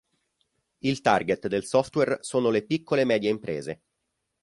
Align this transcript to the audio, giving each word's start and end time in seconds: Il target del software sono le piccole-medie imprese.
Il 0.79 1.01
target 1.01 1.47
del 1.47 1.63
software 1.63 2.23
sono 2.23 2.49
le 2.49 2.65
piccole-medie 2.65 3.29
imprese. 3.29 3.81